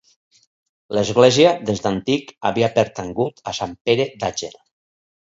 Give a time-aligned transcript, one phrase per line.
[0.97, 4.51] L'església des d'antic havia pertangut a Sant Pere d'Àger.